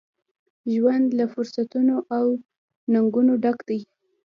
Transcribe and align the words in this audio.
ژوند 0.73 1.07
له 1.19 1.25
فرصتونو، 1.33 1.95
او 2.17 2.25
ننګونو 2.93 3.33
ډک 3.43 3.59
دی. 3.67 3.79